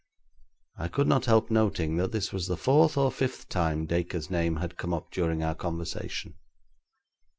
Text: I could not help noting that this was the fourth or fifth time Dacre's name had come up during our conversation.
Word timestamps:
I 0.77 0.87
could 0.87 1.05
not 1.07 1.25
help 1.25 1.51
noting 1.51 1.97
that 1.97 2.11
this 2.11 2.33
was 2.33 2.47
the 2.47 2.57
fourth 2.57 2.97
or 2.97 3.11
fifth 3.11 3.49
time 3.49 3.85
Dacre's 3.85 4.31
name 4.31 4.55
had 4.55 4.75
come 4.75 4.95
up 4.95 5.11
during 5.11 5.43
our 5.43 5.53
conversation. 5.53 6.33